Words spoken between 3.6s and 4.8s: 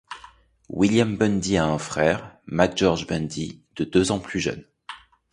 de deux ans plus jeune.